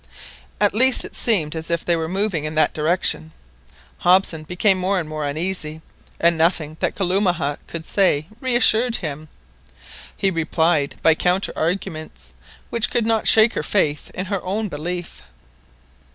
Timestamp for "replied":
10.31-10.95